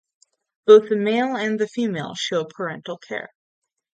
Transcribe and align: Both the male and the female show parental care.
Both 0.65 0.89
the 0.89 0.95
male 0.95 1.35
and 1.37 1.59
the 1.59 1.67
female 1.67 2.15
show 2.15 2.43
parental 2.45 2.97
care. 2.97 3.29